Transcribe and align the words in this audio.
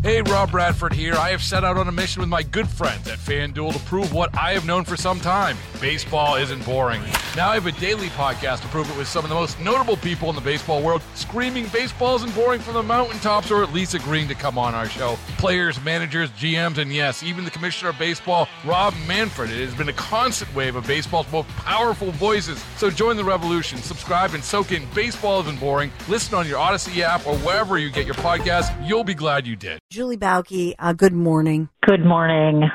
Hey, 0.00 0.22
Rob 0.22 0.52
Bradford 0.52 0.92
here. 0.92 1.14
I 1.14 1.30
have 1.30 1.42
set 1.42 1.64
out 1.64 1.76
on 1.76 1.88
a 1.88 1.92
mission 1.92 2.20
with 2.20 2.28
my 2.28 2.44
good 2.44 2.68
friends 2.68 3.08
at 3.08 3.18
FanDuel 3.18 3.72
to 3.72 3.78
prove 3.80 4.12
what 4.12 4.32
I 4.38 4.52
have 4.52 4.64
known 4.64 4.84
for 4.84 4.96
some 4.96 5.18
time 5.18 5.56
baseball 5.80 6.36
isn't 6.36 6.64
boring. 6.64 7.02
Now 7.38 7.50
I 7.50 7.54
have 7.54 7.66
a 7.66 7.72
daily 7.78 8.08
podcast 8.08 8.62
to 8.62 8.66
prove 8.66 8.90
it 8.90 8.98
with 8.98 9.06
some 9.06 9.24
of 9.24 9.28
the 9.28 9.36
most 9.36 9.60
notable 9.60 9.96
people 9.96 10.28
in 10.28 10.34
the 10.34 10.40
baseball 10.40 10.82
world 10.82 11.02
screaming 11.14 11.68
baseballs 11.68 12.24
isn't 12.24 12.34
boring 12.34 12.60
from 12.60 12.74
the 12.74 12.82
mountaintops 12.82 13.52
or 13.52 13.62
at 13.62 13.72
least 13.72 13.94
agreeing 13.94 14.26
to 14.26 14.34
come 14.34 14.58
on 14.58 14.74
our 14.74 14.88
show. 14.88 15.16
Players, 15.36 15.80
managers, 15.84 16.32
GMs, 16.32 16.78
and 16.78 16.92
yes, 16.92 17.22
even 17.22 17.44
the 17.44 17.50
commissioner 17.52 17.90
of 17.90 17.98
baseball, 18.00 18.48
Rob 18.64 18.92
Manfred. 19.06 19.52
It 19.52 19.64
has 19.64 19.72
been 19.76 19.88
a 19.88 19.92
constant 19.92 20.52
wave 20.52 20.74
of 20.74 20.84
baseball's 20.88 21.30
most 21.30 21.46
powerful 21.50 22.10
voices. 22.10 22.60
So 22.76 22.90
join 22.90 23.16
the 23.16 23.22
revolution. 23.22 23.78
Subscribe 23.78 24.34
and 24.34 24.42
soak 24.42 24.72
in 24.72 24.82
Baseball 24.92 25.40
Isn't 25.42 25.60
Boring. 25.60 25.92
Listen 26.08 26.34
on 26.34 26.48
your 26.48 26.58
Audacy 26.58 27.02
app 27.02 27.24
or 27.24 27.36
wherever 27.36 27.78
you 27.78 27.88
get 27.88 28.04
your 28.04 28.16
podcast. 28.16 28.74
You'll 28.84 29.04
be 29.04 29.14
glad 29.14 29.46
you 29.46 29.54
did. 29.54 29.78
Julie 29.90 30.16
Bauke, 30.16 30.74
uh, 30.76 30.92
good 30.92 31.12
morning. 31.12 31.68
Good 31.86 32.04
morning. 32.04 32.68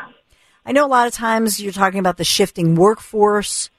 I 0.65 0.71
know 0.71 0.85
a 0.85 0.87
lot 0.87 1.07
of 1.07 1.13
times 1.13 1.59
you're 1.59 1.73
talking 1.73 1.99
about 1.99 2.15
the 2.15 2.23
shifting 2.23 2.75
workforce. 2.75 3.69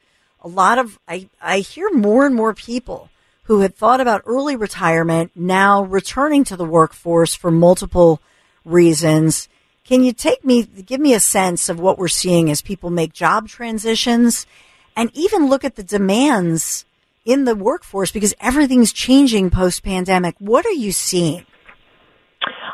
A 0.44 0.48
lot 0.48 0.78
of, 0.78 0.98
I, 1.08 1.28
I 1.40 1.58
hear 1.60 1.90
more 1.90 2.26
and 2.26 2.34
more 2.34 2.54
people 2.54 3.08
who 3.44 3.60
had 3.60 3.74
thought 3.74 4.00
about 4.00 4.22
early 4.26 4.56
retirement 4.56 5.32
now 5.34 5.82
returning 5.82 6.44
to 6.44 6.56
the 6.56 6.64
workforce 6.64 7.34
for 7.34 7.50
multiple 7.50 8.20
reasons. 8.64 9.48
Can 9.84 10.04
you 10.04 10.12
take 10.12 10.44
me, 10.44 10.64
give 10.64 11.00
me 11.00 11.14
a 11.14 11.20
sense 11.20 11.68
of 11.68 11.80
what 11.80 11.98
we're 11.98 12.08
seeing 12.08 12.50
as 12.50 12.62
people 12.62 12.90
make 12.90 13.12
job 13.12 13.48
transitions 13.48 14.46
and 14.94 15.10
even 15.14 15.48
look 15.48 15.64
at 15.64 15.76
the 15.76 15.82
demands 15.82 16.84
in 17.24 17.44
the 17.44 17.54
workforce 17.54 18.12
because 18.12 18.34
everything's 18.38 18.92
changing 18.92 19.50
post 19.50 19.82
pandemic? 19.82 20.36
What 20.38 20.66
are 20.66 20.72
you 20.72 20.92
seeing? 20.92 21.46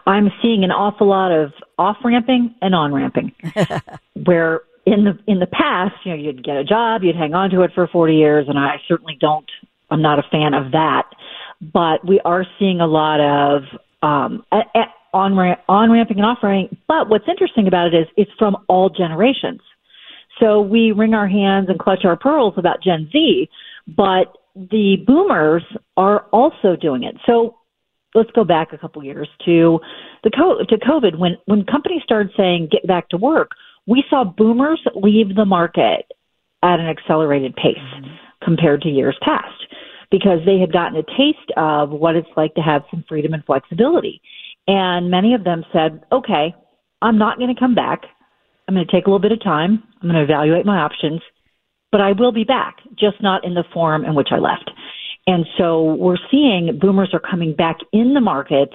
I'm 0.06 0.30
seeing 0.42 0.64
an 0.64 0.72
awful 0.72 1.08
lot 1.08 1.30
of 1.30 1.52
off 1.78 1.96
ramping 2.04 2.54
and 2.60 2.74
on 2.74 2.92
ramping, 2.92 3.32
where 4.24 4.62
in 4.86 5.04
the 5.04 5.18
in 5.26 5.38
the 5.38 5.46
past, 5.46 5.94
you 6.04 6.12
know, 6.12 6.16
you'd 6.16 6.44
get 6.44 6.56
a 6.56 6.64
job, 6.64 7.02
you'd 7.02 7.16
hang 7.16 7.34
on 7.34 7.50
to 7.50 7.62
it 7.62 7.72
for 7.74 7.86
40 7.86 8.14
years, 8.14 8.46
and 8.48 8.58
I 8.58 8.76
certainly 8.88 9.16
don't. 9.20 9.48
I'm 9.90 10.02
not 10.02 10.18
a 10.18 10.22
fan 10.30 10.54
of 10.54 10.72
that, 10.72 11.04
but 11.60 12.06
we 12.06 12.20
are 12.24 12.44
seeing 12.58 12.80
a 12.80 12.86
lot 12.86 13.20
of 13.20 13.62
um, 14.02 14.44
on 15.12 15.32
on 15.68 15.90
ramping 15.90 16.18
and 16.18 16.26
off 16.26 16.38
ramping. 16.42 16.78
But 16.88 17.08
what's 17.08 17.28
interesting 17.28 17.66
about 17.66 17.92
it 17.92 17.94
is 17.94 18.06
it's 18.16 18.30
from 18.38 18.56
all 18.68 18.88
generations. 18.88 19.60
So 20.40 20.60
we 20.60 20.92
wring 20.92 21.12
our 21.12 21.28
hands 21.28 21.68
and 21.68 21.78
clutch 21.78 22.04
our 22.04 22.16
pearls 22.16 22.54
about 22.56 22.82
Gen 22.82 23.08
Z, 23.12 23.48
but 23.86 24.32
the 24.54 24.96
boomers 25.06 25.62
are 25.96 26.20
also 26.32 26.76
doing 26.80 27.02
it. 27.02 27.16
So 27.26 27.56
let's 28.14 28.30
go 28.32 28.44
back 28.44 28.72
a 28.72 28.78
couple 28.78 29.04
years 29.04 29.28
to 29.44 29.80
the 30.24 30.30
to 30.30 30.76
COVID 30.78 31.18
when 31.18 31.36
when 31.46 31.64
companies 31.64 32.02
started 32.02 32.32
saying 32.36 32.68
get 32.70 32.86
back 32.86 33.08
to 33.10 33.16
work. 33.16 33.50
We 33.90 34.04
saw 34.08 34.22
boomers 34.22 34.80
leave 34.94 35.34
the 35.34 35.44
market 35.44 36.06
at 36.62 36.78
an 36.78 36.86
accelerated 36.86 37.56
pace 37.56 37.76
mm-hmm. 37.76 38.14
compared 38.44 38.82
to 38.82 38.88
years 38.88 39.18
past 39.20 39.66
because 40.12 40.38
they 40.46 40.60
had 40.60 40.72
gotten 40.72 40.96
a 40.96 41.02
taste 41.02 41.50
of 41.56 41.90
what 41.90 42.14
it's 42.14 42.28
like 42.36 42.54
to 42.54 42.60
have 42.60 42.82
some 42.88 43.04
freedom 43.08 43.34
and 43.34 43.44
flexibility. 43.44 44.22
And 44.68 45.10
many 45.10 45.34
of 45.34 45.42
them 45.42 45.64
said, 45.72 46.04
"Okay, 46.12 46.54
I'm 47.02 47.18
not 47.18 47.38
going 47.38 47.52
to 47.52 47.58
come 47.58 47.74
back. 47.74 48.02
I'm 48.68 48.76
going 48.76 48.86
to 48.86 48.92
take 48.92 49.06
a 49.06 49.10
little 49.10 49.18
bit 49.18 49.32
of 49.32 49.42
time. 49.42 49.82
I'm 50.00 50.08
going 50.08 50.14
to 50.14 50.22
evaluate 50.22 50.64
my 50.64 50.78
options, 50.78 51.20
but 51.90 52.00
I 52.00 52.12
will 52.12 52.30
be 52.30 52.44
back, 52.44 52.76
just 52.96 53.20
not 53.20 53.44
in 53.44 53.54
the 53.54 53.64
form 53.74 54.04
in 54.04 54.14
which 54.14 54.28
I 54.30 54.38
left." 54.38 54.70
And 55.26 55.44
so 55.58 55.94
we're 55.94 56.16
seeing 56.30 56.78
boomers 56.80 57.10
are 57.12 57.20
coming 57.20 57.54
back 57.54 57.78
in 57.92 58.14
the 58.14 58.20
market 58.20 58.70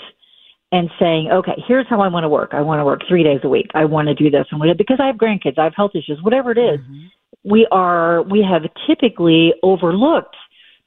and 0.75 0.89
saying, 0.99 1.29
okay, 1.31 1.55
here's 1.67 1.87
how 1.87 2.01
I 2.01 2.09
want 2.09 2.25
to 2.25 2.29
work. 2.29 2.51
I 2.51 2.61
want 2.61 2.79
to 2.79 2.85
work 2.85 3.01
three 3.07 3.23
days 3.23 3.39
a 3.43 3.49
week. 3.49 3.69
I 3.73 3.85
want 3.85 4.09
to 4.09 4.13
do 4.13 4.29
this 4.29 4.45
and 4.51 4.59
whatever, 4.59 4.77
because 4.77 4.99
I 4.99 5.07
have 5.07 5.15
grandkids, 5.15 5.57
I 5.57 5.63
have 5.63 5.75
health 5.75 5.95
issues, 5.95 6.19
whatever 6.21 6.51
it 6.51 6.57
is, 6.57 6.79
mm-hmm. 6.79 7.05
We 7.45 7.67
are, 7.71 8.23
we 8.23 8.41
have 8.41 8.63
typically 8.87 9.53
overlooked 9.61 10.35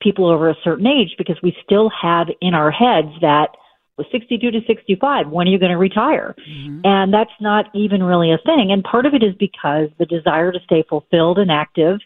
people 0.01 0.29
over 0.29 0.51
a 0.51 0.57
certain 0.65 0.89
age 0.89 1.15
because 1.17 1.37
we 1.41 1.57
still 1.65 1.89
have 2.03 2.27
in 2.41 2.53
our 2.53 2.73
heads 2.73 3.15
that 3.21 3.51
with 3.97 4.09
62 4.11 4.51
to 4.51 4.61
65, 4.67 5.29
when 5.29 5.47
are 5.47 5.51
you 5.51 5.59
going 5.59 5.71
to 5.71 5.79
retire? 5.79 6.35
Mm-hmm. 6.49 6.81
And 6.85 7.15
that's 7.15 7.31
not 7.41 7.67
even 7.75 8.03
really 8.03 8.33
a 8.33 8.39
thing. 8.39 8.71
And 8.73 8.83
part 8.83 9.07
of 9.07 9.15
it 9.15 9.23
is 9.23 9.35
because 9.39 9.89
the 9.99 10.07
desire 10.07 10.51
to 10.51 10.59
stay 10.65 10.85
fulfilled 10.89 11.39
and 11.39 11.51
active 11.51 11.99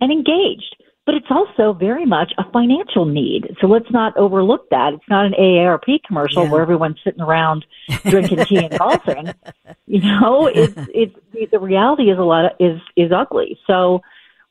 and 0.00 0.10
engaged 0.10 0.76
but 1.08 1.14
it's 1.14 1.30
also 1.30 1.72
very 1.72 2.04
much 2.04 2.34
a 2.36 2.44
financial 2.52 3.06
need. 3.06 3.56
So 3.62 3.66
let's 3.66 3.90
not 3.90 4.14
overlook 4.18 4.68
that. 4.68 4.92
It's 4.92 5.08
not 5.08 5.24
an 5.24 5.32
AARP 5.32 6.02
commercial 6.06 6.44
yeah. 6.44 6.50
where 6.50 6.60
everyone's 6.60 6.98
sitting 7.02 7.22
around 7.22 7.64
drinking 8.04 8.44
tea 8.44 8.66
and 8.66 8.78
golfing. 8.78 9.32
You 9.86 10.02
know, 10.02 10.46
it's 10.46 10.74
it's 10.92 11.50
the 11.50 11.58
reality 11.58 12.10
is 12.10 12.18
a 12.18 12.22
lot 12.22 12.44
of, 12.44 12.50
is 12.60 12.78
is 12.94 13.10
ugly. 13.10 13.58
So, 13.66 14.02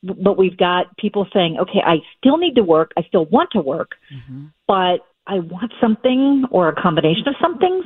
but 0.02 0.36
we've 0.36 0.56
got 0.56 0.96
people 0.96 1.28
saying, 1.32 1.58
okay, 1.60 1.80
I 1.80 1.98
still 2.18 2.38
need 2.38 2.56
to 2.56 2.64
work. 2.64 2.90
I 2.96 3.02
still 3.02 3.26
want 3.26 3.50
to 3.52 3.60
work, 3.60 3.92
mm-hmm. 4.12 4.46
but 4.66 5.06
I 5.28 5.38
want 5.38 5.72
something 5.80 6.44
or 6.50 6.68
a 6.68 6.74
combination 6.74 7.28
of 7.28 7.36
some 7.40 7.58
things 7.58 7.84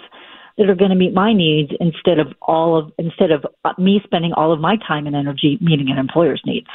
that 0.56 0.70
are 0.70 0.74
going 0.74 0.92
to 0.92 0.96
meet 0.96 1.12
my 1.12 1.34
needs 1.34 1.72
instead 1.78 2.18
of 2.18 2.28
all 2.40 2.78
of 2.78 2.90
instead 2.96 3.32
of 3.32 3.44
me 3.76 4.00
spending 4.02 4.32
all 4.32 4.50
of 4.50 4.60
my 4.60 4.78
time 4.88 5.06
and 5.06 5.14
energy 5.14 5.58
meeting 5.60 5.90
an 5.90 5.98
employer's 5.98 6.40
needs. 6.46 6.68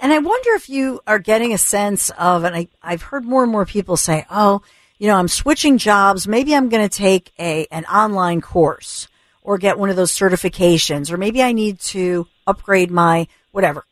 And 0.00 0.12
I 0.12 0.18
wonder 0.18 0.50
if 0.54 0.68
you 0.68 1.00
are 1.06 1.18
getting 1.18 1.52
a 1.52 1.58
sense 1.58 2.10
of, 2.10 2.44
and 2.44 2.54
I, 2.54 2.68
I've 2.82 3.02
heard 3.02 3.24
more 3.24 3.42
and 3.42 3.50
more 3.50 3.66
people 3.66 3.96
say, 3.96 4.24
oh, 4.30 4.62
you 4.98 5.08
know, 5.08 5.16
I'm 5.16 5.28
switching 5.28 5.78
jobs. 5.78 6.28
Maybe 6.28 6.54
I'm 6.54 6.68
going 6.68 6.88
to 6.88 6.96
take 6.96 7.32
a, 7.38 7.66
an 7.70 7.84
online 7.86 8.40
course 8.40 9.08
or 9.42 9.58
get 9.58 9.78
one 9.78 9.90
of 9.90 9.96
those 9.96 10.12
certifications, 10.12 11.10
or 11.10 11.16
maybe 11.16 11.42
I 11.42 11.52
need 11.52 11.80
to 11.80 12.26
upgrade 12.46 12.90
my 12.90 13.26
whatever, 13.50 13.84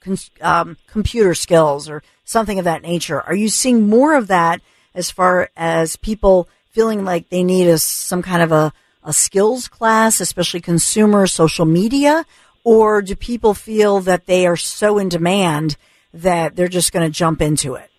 um, 0.42 0.76
computer 0.86 1.34
skills 1.34 1.88
or 1.88 2.02
something 2.24 2.58
of 2.58 2.66
that 2.66 2.82
nature. 2.82 3.20
Are 3.22 3.34
you 3.34 3.48
seeing 3.48 3.88
more 3.88 4.14
of 4.14 4.28
that 4.28 4.60
as 4.94 5.10
far 5.10 5.50
as 5.56 5.96
people 5.96 6.48
feeling 6.70 7.04
like 7.04 7.30
they 7.30 7.42
need 7.42 7.68
a, 7.68 7.78
some 7.78 8.22
kind 8.22 8.42
of 8.42 8.52
a, 8.52 8.72
a 9.02 9.12
skills 9.12 9.66
class, 9.66 10.20
especially 10.20 10.60
consumer 10.60 11.26
social 11.26 11.64
media? 11.64 12.26
Or 12.62 13.00
do 13.00 13.16
people 13.16 13.54
feel 13.54 14.00
that 14.00 14.26
they 14.26 14.46
are 14.46 14.56
so 14.56 14.98
in 14.98 15.08
demand 15.08 15.76
that 16.22 16.56
they're 16.56 16.68
just 16.68 16.92
going 16.92 17.06
to 17.06 17.12
jump 17.12 17.42
into 17.42 17.74
it? 17.74 17.90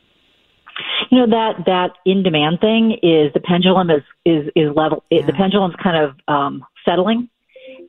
You 1.09 1.19
know 1.19 1.27
that 1.27 1.65
that 1.65 1.91
in 2.05 2.23
demand 2.23 2.59
thing 2.59 2.91
is 3.01 3.31
the 3.33 3.39
pendulum 3.39 3.89
is 3.89 4.03
is 4.25 4.51
is 4.55 4.75
level. 4.75 5.03
Yeah. 5.09 5.25
the 5.25 5.33
pendulum's 5.33 5.75
kind 5.81 5.97
of 5.97 6.15
um, 6.27 6.65
settling, 6.85 7.29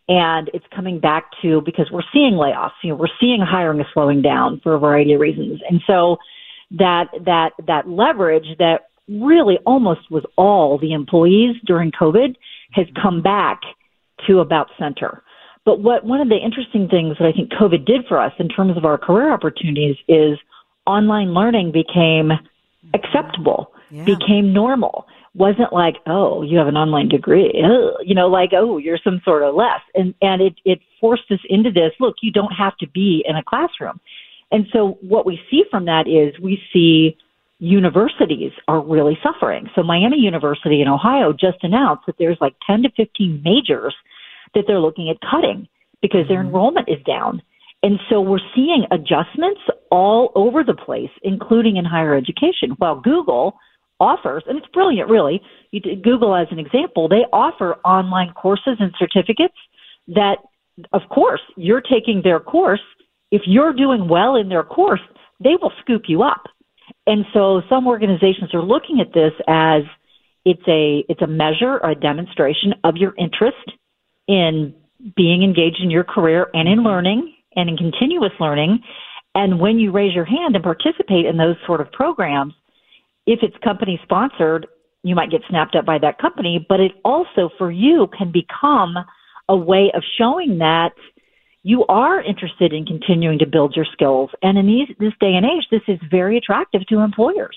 and 0.08 0.50
it's 0.54 0.64
coming 0.74 1.00
back 1.00 1.30
to 1.42 1.60
because 1.62 1.90
we're 1.90 2.02
seeing 2.12 2.34
layoffs. 2.34 2.72
You 2.82 2.90
know, 2.90 2.96
we're 2.96 3.08
seeing 3.20 3.40
hiring 3.40 3.80
is 3.80 3.86
slowing 3.92 4.22
down 4.22 4.60
for 4.62 4.74
a 4.74 4.78
variety 4.78 5.14
of 5.14 5.20
reasons, 5.20 5.60
and 5.68 5.80
so 5.86 6.18
that 6.72 7.06
that 7.24 7.50
that 7.66 7.88
leverage 7.88 8.56
that 8.58 8.88
really 9.08 9.58
almost 9.66 10.10
was 10.10 10.24
all 10.36 10.78
the 10.78 10.92
employees 10.92 11.56
during 11.66 11.90
COVID 11.90 12.36
has 12.72 12.86
come 13.00 13.22
back 13.22 13.60
to 14.26 14.40
about 14.40 14.68
center. 14.78 15.22
But 15.68 15.80
what 15.80 16.02
one 16.02 16.22
of 16.22 16.30
the 16.30 16.38
interesting 16.38 16.88
things 16.88 17.18
that 17.18 17.26
I 17.26 17.32
think 17.32 17.52
COVID 17.52 17.84
did 17.84 18.06
for 18.08 18.18
us 18.18 18.32
in 18.38 18.48
terms 18.48 18.78
of 18.78 18.86
our 18.86 18.96
career 18.96 19.30
opportunities 19.30 19.96
is 20.08 20.38
online 20.86 21.34
learning 21.34 21.72
became 21.72 22.32
acceptable, 22.94 23.70
yeah. 23.90 24.02
became 24.04 24.54
normal. 24.54 25.06
Wasn't 25.34 25.70
like, 25.70 25.96
oh, 26.06 26.40
you 26.40 26.56
have 26.56 26.68
an 26.68 26.78
online 26.78 27.10
degree, 27.10 27.52
you 28.02 28.14
know, 28.14 28.28
like, 28.28 28.52
oh, 28.54 28.78
you're 28.78 28.96
some 29.04 29.20
sort 29.26 29.42
of 29.42 29.54
less, 29.54 29.82
and 29.94 30.14
and 30.22 30.40
it 30.40 30.54
it 30.64 30.80
forced 31.02 31.30
us 31.30 31.40
into 31.50 31.70
this. 31.70 31.92
Look, 32.00 32.16
you 32.22 32.32
don't 32.32 32.54
have 32.54 32.74
to 32.78 32.88
be 32.88 33.22
in 33.28 33.36
a 33.36 33.44
classroom, 33.44 34.00
and 34.50 34.66
so 34.72 34.96
what 35.02 35.26
we 35.26 35.38
see 35.50 35.64
from 35.70 35.84
that 35.84 36.08
is 36.08 36.40
we 36.40 36.62
see 36.72 37.14
universities 37.58 38.52
are 38.68 38.80
really 38.80 39.18
suffering. 39.22 39.68
So 39.74 39.82
Miami 39.82 40.16
University 40.16 40.80
in 40.80 40.88
Ohio 40.88 41.34
just 41.34 41.58
announced 41.62 42.06
that 42.06 42.16
there's 42.18 42.38
like 42.40 42.54
10 42.66 42.84
to 42.84 42.90
15 42.96 43.42
majors 43.44 43.94
that 44.54 44.64
they're 44.66 44.80
looking 44.80 45.10
at 45.10 45.16
cutting 45.28 45.68
because 46.02 46.26
their 46.28 46.38
mm-hmm. 46.38 46.48
enrollment 46.48 46.88
is 46.88 47.02
down. 47.04 47.42
And 47.82 47.98
so 48.10 48.20
we're 48.20 48.40
seeing 48.54 48.86
adjustments 48.90 49.60
all 49.90 50.32
over 50.34 50.64
the 50.64 50.74
place, 50.74 51.10
including 51.22 51.76
in 51.76 51.84
higher 51.84 52.14
education. 52.14 52.70
While 52.78 53.00
Google 53.00 53.56
offers, 54.00 54.42
and 54.46 54.58
it's 54.58 54.66
brilliant, 54.72 55.08
really. 55.08 55.40
You 55.70 55.80
Google 56.02 56.34
as 56.34 56.48
an 56.50 56.58
example, 56.58 57.08
they 57.08 57.24
offer 57.32 57.74
online 57.84 58.32
courses 58.32 58.76
and 58.80 58.92
certificates 58.98 59.54
that, 60.08 60.38
of 60.92 61.02
course, 61.10 61.40
you're 61.56 61.80
taking 61.82 62.22
their 62.22 62.40
course. 62.40 62.80
If 63.30 63.42
you're 63.46 63.72
doing 63.72 64.08
well 64.08 64.36
in 64.36 64.48
their 64.48 64.62
course, 64.64 65.00
they 65.40 65.56
will 65.60 65.72
scoop 65.80 66.02
you 66.08 66.22
up. 66.22 66.44
And 67.06 67.24
so 67.32 67.62
some 67.68 67.86
organizations 67.86 68.54
are 68.54 68.62
looking 68.62 69.00
at 69.00 69.12
this 69.12 69.32
as 69.46 69.82
it's 70.44 70.66
a 70.66 71.04
it's 71.08 71.22
a 71.22 71.26
measure 71.26 71.78
or 71.82 71.90
a 71.90 71.94
demonstration 71.94 72.74
of 72.84 72.96
your 72.96 73.14
interest 73.18 73.56
in 74.28 74.74
being 75.16 75.42
engaged 75.42 75.80
in 75.82 75.90
your 75.90 76.04
career 76.04 76.48
and 76.54 76.68
in 76.68 76.78
mm-hmm. 76.78 76.86
learning 76.86 77.34
and 77.56 77.68
in 77.68 77.76
continuous 77.76 78.32
learning. 78.38 78.80
And 79.34 79.58
when 79.58 79.78
you 79.78 79.90
raise 79.90 80.14
your 80.14 80.24
hand 80.24 80.54
and 80.54 80.62
participate 80.62 81.26
in 81.26 81.36
those 81.36 81.56
sort 81.66 81.80
of 81.80 81.90
programs, 81.90 82.54
if 83.26 83.40
it's 83.42 83.56
company 83.62 83.98
sponsored, 84.04 84.66
you 85.02 85.14
might 85.14 85.30
get 85.30 85.42
snapped 85.48 85.74
up 85.74 85.84
by 85.84 85.98
that 85.98 86.18
company, 86.18 86.64
but 86.68 86.80
it 86.80 86.92
also 87.04 87.50
for 87.56 87.70
you 87.70 88.08
can 88.16 88.32
become 88.32 88.96
a 89.48 89.56
way 89.56 89.90
of 89.94 90.02
showing 90.18 90.58
that 90.58 90.92
you 91.62 91.84
are 91.86 92.22
interested 92.22 92.72
in 92.72 92.84
continuing 92.84 93.38
to 93.38 93.46
build 93.46 93.74
your 93.76 93.86
skills. 93.92 94.30
And 94.42 94.58
in 94.58 94.66
these, 94.66 94.88
this 94.98 95.12
day 95.20 95.34
and 95.34 95.44
age, 95.44 95.66
this 95.70 95.82
is 95.88 95.98
very 96.10 96.36
attractive 96.36 96.86
to 96.88 97.00
employers. 97.00 97.56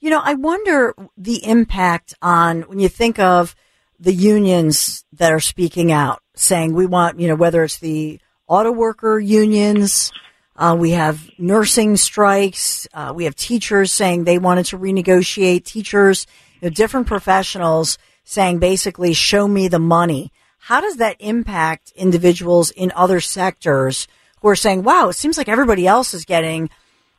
You 0.00 0.10
know, 0.10 0.20
I 0.22 0.34
wonder 0.34 0.94
the 1.16 1.44
impact 1.46 2.14
on 2.20 2.62
when 2.62 2.78
you 2.78 2.88
think 2.88 3.18
of 3.18 3.56
the 4.04 4.14
unions 4.14 5.04
that 5.14 5.32
are 5.32 5.40
speaking 5.40 5.90
out, 5.90 6.22
saying 6.34 6.74
we 6.74 6.86
want, 6.86 7.18
you 7.18 7.26
know, 7.26 7.34
whether 7.34 7.64
it's 7.64 7.78
the 7.78 8.20
auto 8.46 8.70
worker 8.70 9.18
unions, 9.18 10.12
uh, 10.56 10.76
we 10.78 10.90
have 10.90 11.28
nursing 11.38 11.96
strikes. 11.96 12.86
Uh, 12.94 13.12
we 13.14 13.24
have 13.24 13.34
teachers 13.34 13.90
saying 13.90 14.24
they 14.24 14.38
wanted 14.38 14.66
to 14.66 14.78
renegotiate. 14.78 15.64
Teachers, 15.64 16.26
you 16.60 16.68
know, 16.68 16.74
different 16.74 17.06
professionals 17.06 17.98
saying 18.24 18.58
basically, 18.58 19.12
show 19.12 19.48
me 19.48 19.68
the 19.68 19.78
money. 19.78 20.32
How 20.58 20.80
does 20.80 20.96
that 20.96 21.16
impact 21.18 21.92
individuals 21.96 22.70
in 22.70 22.92
other 22.94 23.20
sectors 23.20 24.06
who 24.40 24.48
are 24.48 24.56
saying, 24.56 24.82
wow, 24.82 25.08
it 25.08 25.14
seems 25.14 25.36
like 25.36 25.48
everybody 25.48 25.86
else 25.86 26.14
is 26.14 26.24
getting 26.24 26.70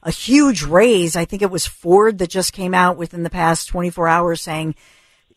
a 0.02 0.12
huge 0.12 0.64
raise. 0.64 1.16
I 1.16 1.26
think 1.26 1.42
it 1.42 1.52
was 1.52 1.66
Ford 1.66 2.20
that 2.20 2.30
just 2.30 2.54
came 2.54 2.74
out 2.74 2.98
within 2.98 3.24
the 3.24 3.30
past 3.30 3.68
24 3.68 4.08
hours 4.08 4.42
saying, 4.42 4.76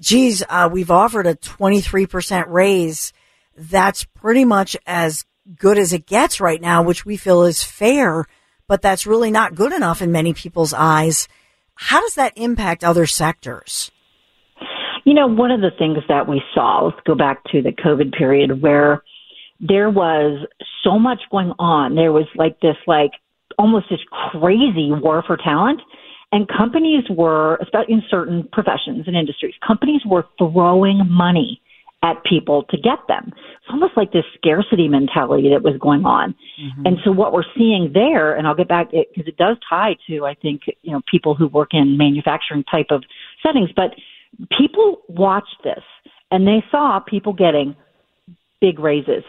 geez, 0.01 0.45
uh, 0.49 0.69
we've 0.71 0.91
offered 0.91 1.27
a 1.27 1.35
23% 1.35 2.45
raise. 2.49 3.13
That's 3.57 4.05
pretty 4.05 4.45
much 4.45 4.77
as 4.87 5.25
good 5.57 5.79
as 5.79 5.93
it 5.93 6.07
gets 6.07 6.41
right 6.41 6.61
now, 6.61 6.83
which 6.83 7.05
we 7.05 7.17
feel 7.17 7.45
is 7.45 7.63
fair, 7.63 8.27
but 8.67 8.83
that's 8.83 9.07
really 9.07 9.31
not 9.31 9.55
good 9.55 9.73
enough 9.73 10.03
in 10.03 10.13
many 10.13 10.35
people's 10.35 10.73
eyes. 10.73 11.29
How 11.75 12.01
does 12.01 12.15
that 12.15 12.37
impact 12.37 12.85
other 12.85 13.07
sectors? 13.07 13.91
You 15.05 15.15
know, 15.15 15.27
one 15.27 15.51
of 15.51 15.61
the 15.61 15.71
things 15.79 15.99
that 16.09 16.29
we 16.29 16.43
saw, 16.55 16.85
let's 16.85 17.01
go 17.07 17.15
back 17.15 17.43
to 17.53 17.63
the 17.63 17.73
COVID 17.73 18.13
period 18.13 18.61
where 18.61 19.03
there 19.61 19.91
was 19.91 20.47
so 20.85 20.99
much 20.99 21.21
going 21.31 21.53
on. 21.59 21.95
There 21.95 22.13
was 22.13 22.27
like 22.37 22.61
this, 22.61 22.77
like 22.87 23.13
almost 23.59 23.87
this 23.91 24.01
crazy 24.11 24.91
war 24.93 25.23
for 25.27 25.37
talent. 25.37 25.81
And 26.31 26.47
companies 26.47 27.05
were, 27.11 27.57
especially 27.57 27.95
in 27.95 28.03
certain 28.11 28.49
professions 28.53 29.05
and 29.07 29.17
industries, 29.17 29.55
companies 29.67 30.03
were 30.05 30.25
throwing 30.39 31.01
money 31.09 31.61
at 32.03 32.23
people 32.25 32.63
to 32.71 32.77
get 32.77 32.99
them. 33.09 33.33
It's 33.35 33.71
almost 33.71 33.97
like 33.97 34.13
this 34.13 34.25
scarcity 34.37 34.89
mentality 34.89 35.51
that 35.51 35.63
was 35.63 35.77
going 35.81 36.05
on. 36.05 36.35
Mm-hmm. 36.61 36.87
And 36.87 36.97
so 37.05 37.11
what 37.11 37.33
we're 37.33 37.49
seeing 37.57 37.91
there, 37.93 38.37
and 38.37 38.47
I'll 38.47 38.55
get 38.55 38.69
back 38.69 38.91
because 38.91 39.27
it, 39.27 39.29
it 39.29 39.37
does 39.37 39.57
tie 39.69 39.97
to, 40.07 40.25
I 40.25 40.35
think, 40.35 40.63
you 40.83 40.93
know, 40.93 41.01
people 41.11 41.35
who 41.35 41.49
work 41.49 41.71
in 41.73 41.99
manufacturing 41.99 42.63
type 42.71 42.89
of 42.91 43.03
settings, 43.43 43.71
but 43.75 43.95
people 44.57 45.03
watched 45.09 45.57
this 45.65 45.83
and 46.31 46.47
they 46.47 46.63
saw 46.71 47.01
people 47.01 47.33
getting 47.33 47.75
big 48.61 48.79
raises, 48.79 49.25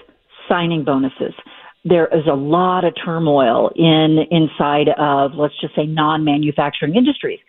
signing 0.47 0.83
bonuses. 0.83 1.33
There 1.85 2.07
is 2.07 2.27
a 2.29 2.35
lot 2.35 2.83
of 2.83 2.93
turmoil 3.03 3.71
in 3.75 4.19
inside 4.31 4.89
of, 4.97 5.33
let's 5.33 5.59
just 5.61 5.75
say, 5.75 5.85
non-manufacturing 5.85 6.95
industries 6.95 7.39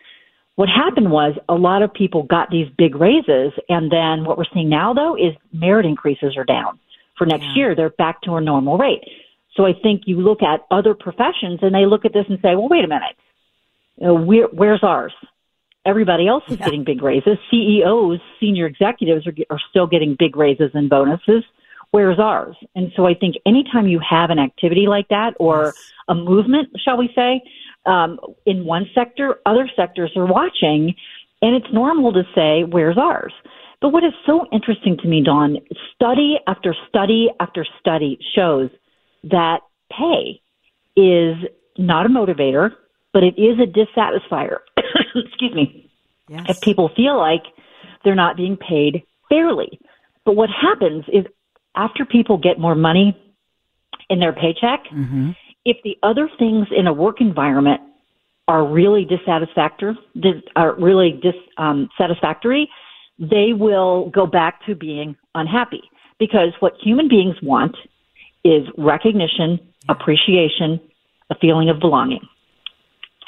what 0.60 0.68
happened 0.68 1.10
was 1.10 1.34
a 1.48 1.54
lot 1.54 1.80
of 1.80 1.94
people 1.94 2.24
got 2.24 2.50
these 2.50 2.66
big 2.76 2.94
raises, 2.94 3.52
and 3.70 3.90
then 3.90 4.26
what 4.26 4.36
we're 4.36 4.44
seeing 4.52 4.68
now, 4.68 4.92
though, 4.92 5.16
is 5.16 5.32
merit 5.54 5.86
increases 5.86 6.36
are 6.36 6.44
down. 6.44 6.78
For 7.16 7.26
next 7.26 7.44
yeah. 7.44 7.54
year, 7.54 7.74
they're 7.74 7.88
back 7.88 8.20
to 8.24 8.34
a 8.34 8.42
normal 8.42 8.76
rate. 8.76 9.02
So 9.56 9.64
I 9.64 9.72
think 9.72 10.02
you 10.04 10.20
look 10.20 10.42
at 10.42 10.60
other 10.70 10.92
professions 10.92 11.60
and 11.62 11.74
they 11.74 11.86
look 11.86 12.04
at 12.04 12.12
this 12.12 12.26
and 12.28 12.38
say, 12.42 12.56
well, 12.56 12.68
wait 12.68 12.84
a 12.84 12.88
minute. 12.88 13.16
You 13.96 14.06
know, 14.08 14.14
where, 14.16 14.48
where's 14.48 14.82
ours? 14.82 15.14
Everybody 15.86 16.28
else 16.28 16.44
is 16.48 16.58
yeah. 16.58 16.66
getting 16.66 16.84
big 16.84 17.02
raises. 17.02 17.38
CEOs, 17.50 18.20
senior 18.38 18.66
executives 18.66 19.26
are, 19.26 19.32
are 19.48 19.60
still 19.70 19.86
getting 19.86 20.14
big 20.18 20.36
raises 20.36 20.72
and 20.74 20.90
bonuses. 20.90 21.42
Where's 21.92 22.18
ours? 22.18 22.56
And 22.74 22.92
so 22.94 23.06
I 23.06 23.14
think 23.14 23.36
anytime 23.46 23.88
you 23.88 24.00
have 24.08 24.30
an 24.30 24.38
activity 24.38 24.86
like 24.86 25.08
that 25.08 25.34
or 25.40 25.66
yes. 25.66 25.92
a 26.08 26.14
movement, 26.14 26.68
shall 26.84 26.96
we 26.96 27.10
say, 27.14 27.42
um, 27.86 28.18
in 28.46 28.64
one 28.64 28.86
sector, 28.94 29.40
other 29.46 29.68
sectors 29.74 30.12
are 30.16 30.26
watching, 30.26 30.94
and 31.42 31.56
it's 31.56 31.72
normal 31.72 32.12
to 32.12 32.22
say, 32.34 32.64
where's 32.64 32.98
ours? 32.98 33.32
But 33.80 33.90
what 33.90 34.04
is 34.04 34.12
so 34.26 34.46
interesting 34.52 34.98
to 34.98 35.08
me, 35.08 35.22
Dawn, 35.22 35.56
study 35.94 36.38
after 36.46 36.76
study 36.88 37.30
after 37.40 37.66
study 37.80 38.18
shows 38.34 38.70
that 39.24 39.60
pay 39.90 40.40
is 40.96 41.36
not 41.78 42.06
a 42.06 42.08
motivator, 42.08 42.72
but 43.12 43.22
it 43.24 43.38
is 43.38 43.58
a 43.58 43.66
dissatisfier. 43.66 44.58
Excuse 44.76 45.54
me. 45.54 45.90
Yes. 46.28 46.44
If 46.48 46.60
people 46.60 46.90
feel 46.94 47.18
like 47.18 47.42
they're 48.04 48.14
not 48.14 48.36
being 48.36 48.56
paid 48.56 49.02
fairly. 49.28 49.80
But 50.24 50.36
what 50.36 50.50
happens 50.50 51.04
is 51.08 51.24
after 51.76 52.04
people 52.04 52.36
get 52.38 52.58
more 52.58 52.74
money 52.74 53.16
in 54.08 54.18
their 54.18 54.32
paycheck, 54.32 54.84
mm-hmm 54.92 55.30
if 55.64 55.76
the 55.84 55.96
other 56.02 56.28
things 56.38 56.66
in 56.76 56.86
a 56.86 56.92
work 56.92 57.20
environment 57.20 57.80
are 58.48 58.66
really 58.66 59.04
dissatisfactory, 59.04 59.96
are 60.56 60.74
really 60.74 61.20
dissatisfactory, 61.22 62.62
um, 62.62 63.28
they 63.30 63.52
will 63.52 64.10
go 64.10 64.26
back 64.26 64.64
to 64.66 64.74
being 64.74 65.16
unhappy 65.34 65.82
because 66.18 66.52
what 66.60 66.72
human 66.82 67.08
beings 67.08 67.36
want 67.42 67.76
is 68.44 68.66
recognition, 68.78 69.60
appreciation, 69.88 70.80
a 71.30 71.34
feeling 71.36 71.68
of 71.68 71.78
belonging. 71.78 72.26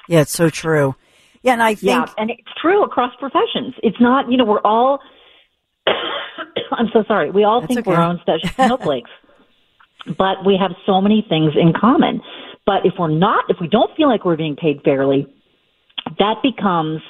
Yeah, 0.08 0.22
it's 0.22 0.32
so 0.32 0.50
true. 0.50 0.96
Yeah, 1.42 1.52
and 1.52 1.62
I 1.62 1.74
think 1.74 1.82
yeah, 1.82 2.06
and 2.18 2.30
it's 2.30 2.40
true 2.60 2.82
across 2.82 3.12
professions. 3.18 3.74
It's 3.82 4.00
not, 4.00 4.30
you 4.30 4.36
know, 4.36 4.44
we're 4.44 4.60
all 4.60 5.00
I'm 6.78 6.88
so 6.92 7.04
sorry. 7.06 7.30
We 7.30 7.44
all 7.44 7.66
think 7.66 7.80
okay. 7.80 7.90
we're 7.90 7.96
our 7.96 8.08
own 8.08 8.20
special 8.22 8.48
snowflakes 8.54 9.10
but 10.06 10.44
we 10.44 10.58
have 10.60 10.72
so 10.86 11.00
many 11.00 11.24
things 11.28 11.52
in 11.54 11.72
common. 11.78 12.20
But 12.66 12.84
if 12.84 12.94
we're 12.98 13.10
not, 13.10 13.44
if 13.48 13.58
we 13.60 13.68
don't 13.68 13.94
feel 13.96 14.08
like 14.08 14.24
we're 14.24 14.36
being 14.36 14.56
paid 14.56 14.82
fairly, 14.84 15.32
that 16.18 16.36
becomes 16.42 17.00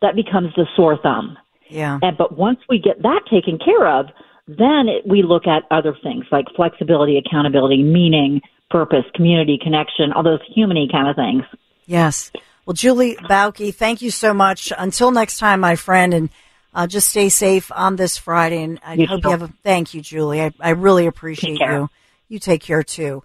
that 0.00 0.16
becomes 0.16 0.52
the 0.56 0.66
sore 0.76 0.98
thumb. 1.02 1.36
Yeah. 1.68 1.98
And 2.02 2.16
but 2.16 2.36
once 2.36 2.58
we 2.68 2.78
get 2.78 3.02
that 3.02 3.20
taken 3.30 3.58
care 3.58 3.86
of, 3.86 4.06
then 4.46 4.88
it, 4.88 5.06
we 5.06 5.22
look 5.22 5.46
at 5.46 5.62
other 5.70 5.94
things 6.02 6.24
like 6.32 6.46
flexibility, 6.56 7.18
accountability, 7.18 7.82
meaning, 7.82 8.40
purpose, 8.70 9.04
community, 9.14 9.58
connection, 9.62 10.12
all 10.12 10.22
those 10.22 10.40
humany 10.56 10.90
kind 10.90 11.08
of 11.08 11.16
things. 11.16 11.44
Yes. 11.86 12.30
Well, 12.66 12.74
Julie 12.74 13.16
Bauke, 13.16 13.74
thank 13.74 14.02
you 14.02 14.10
so 14.10 14.32
much. 14.32 14.72
Until 14.78 15.10
next 15.10 15.38
time, 15.38 15.60
my 15.60 15.76
friend, 15.76 16.14
and 16.14 16.30
uh, 16.74 16.86
just 16.86 17.10
stay 17.10 17.28
safe 17.28 17.70
on 17.72 17.96
this 17.96 18.16
Friday. 18.18 18.62
And 18.62 18.80
I 18.84 18.94
you 18.94 19.06
hope 19.06 19.24
you 19.24 19.30
have 19.30 19.42
a 19.42 19.48
thank 19.62 19.94
you, 19.94 20.00
Julie. 20.00 20.42
I, 20.42 20.52
I 20.60 20.70
really 20.70 21.06
appreciate 21.06 21.58
you. 21.60 21.88
You 22.28 22.38
take 22.38 22.62
care 22.62 22.82
too. 22.82 23.22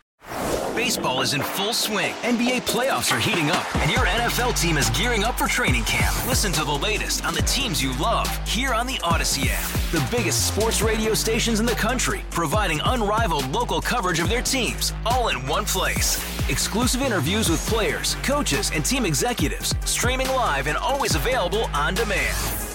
Baseball 0.75 1.21
is 1.21 1.33
in 1.33 1.41
full 1.41 1.73
swing. 1.73 2.13
NBA 2.21 2.61
playoffs 2.67 3.11
are 3.11 3.19
heating 3.19 3.49
up, 3.49 3.75
and 3.77 3.89
your 3.89 4.05
NFL 4.05 4.53
team 4.53 4.77
is 4.77 4.91
gearing 4.91 5.23
up 5.23 5.37
for 5.37 5.47
training 5.47 5.83
camp. 5.85 6.15
Listen 6.27 6.51
to 6.51 6.63
the 6.63 6.71
latest 6.71 7.25
on 7.25 7.33
the 7.33 7.41
teams 7.41 7.81
you 7.81 7.97
love 7.97 8.29
here 8.47 8.75
on 8.75 8.85
the 8.85 8.93
Audacy 8.97 9.47
app. 9.49 9.67
The 9.91 10.15
biggest 10.15 10.47
sports 10.47 10.81
radio 10.83 11.15
stations 11.15 11.59
in 11.59 11.65
the 11.65 11.71
country, 11.71 12.21
providing 12.29 12.79
unrivaled 12.85 13.49
local 13.49 13.81
coverage 13.81 14.19
of 14.19 14.29
their 14.29 14.43
teams, 14.43 14.93
all 15.03 15.29
in 15.29 15.47
one 15.47 15.65
place. 15.65 16.17
Exclusive 16.47 17.01
interviews 17.01 17.49
with 17.49 17.65
players, 17.67 18.15
coaches, 18.21 18.71
and 18.73 18.85
team 18.85 19.03
executives, 19.03 19.73
streaming 19.83 20.27
live 20.27 20.67
and 20.67 20.77
always 20.77 21.15
available 21.15 21.63
on 21.73 21.95
demand. 21.95 22.66